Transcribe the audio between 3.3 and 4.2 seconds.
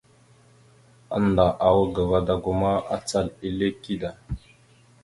ille kida.